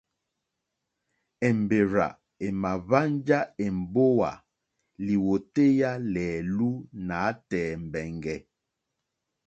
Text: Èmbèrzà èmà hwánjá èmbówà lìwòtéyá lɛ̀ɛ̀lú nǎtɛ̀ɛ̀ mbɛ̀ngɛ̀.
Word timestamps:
Èmbèrzà 1.47 2.07
èmà 2.45 2.71
hwánjá 2.85 3.39
èmbówà 3.65 4.31
lìwòtéyá 5.05 5.91
lɛ̀ɛ̀lú 6.13 6.67
nǎtɛ̀ɛ̀ 7.07 7.77
mbɛ̀ngɛ̀. 7.85 8.37